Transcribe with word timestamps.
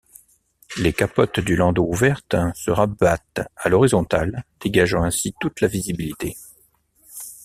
Les 0.77 0.93
capotes 0.93 1.39
du 1.39 1.55
landau 1.55 1.85
ouvertes 1.87 2.35
se 2.55 2.71
rabattent 2.71 3.41
à 3.55 3.69
l’horizontale, 3.69 4.43
dégageant 4.59 5.03
ainsi 5.03 5.35
toute 5.39 5.61
la 5.61 5.67
visibilité. 5.67 6.35